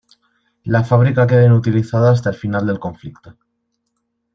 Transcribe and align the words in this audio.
La 0.63 0.83
fábrica 0.83 1.27
queda 1.27 1.45
inutilizada 1.45 2.09
hasta 2.11 2.31
el 2.31 2.35
final 2.35 2.65
del 2.65 2.79
conflicto. 2.79 3.37